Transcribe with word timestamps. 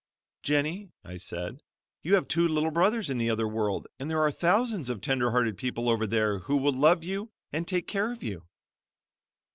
"Jennie" 0.41 0.89
I 1.03 1.17
said, 1.17 1.61
"You 2.01 2.15
have 2.15 2.27
two 2.27 2.47
little 2.47 2.71
brothers 2.71 3.11
in 3.11 3.19
the 3.19 3.29
other 3.29 3.47
world, 3.47 3.87
and 3.99 4.09
there 4.09 4.19
are 4.19 4.31
thousands 4.31 4.89
of 4.89 4.99
tenderhearted 4.99 5.59
people 5.59 5.87
over 5.87 6.07
there, 6.07 6.39
who 6.39 6.57
will 6.57 6.73
love 6.73 7.03
you 7.03 7.29
and 7.53 7.67
take 7.67 7.85
care 7.85 8.11
of 8.11 8.23
you." 8.23 8.47